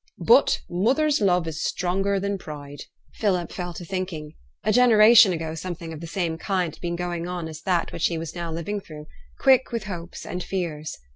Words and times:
But 0.25 0.61
mother's 0.67 1.21
love 1.21 1.47
is 1.47 1.63
stronger 1.63 2.19
than 2.19 2.39
pride.' 2.39 2.85
Philip 3.13 3.51
fell 3.51 3.71
to 3.75 3.85
thinking; 3.85 4.33
a 4.63 4.71
generation 4.71 5.31
ago 5.31 5.53
something 5.53 5.93
of 5.93 5.99
the 6.01 6.07
same 6.07 6.39
kind 6.39 6.73
had 6.73 6.81
been 6.81 6.95
going 6.95 7.27
on 7.27 7.47
as 7.47 7.61
that 7.61 7.91
which 7.93 8.07
he 8.07 8.17
was 8.17 8.33
now 8.33 8.51
living 8.51 8.81
through, 8.81 9.05
quick 9.39 9.71
with 9.71 9.83
hopes 9.83 10.25
and 10.25 10.41
fears. 10.43 10.97